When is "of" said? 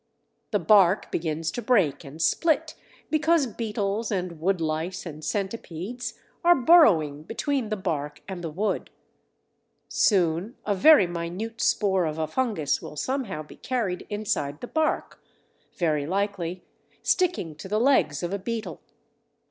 12.07-12.17, 18.23-18.33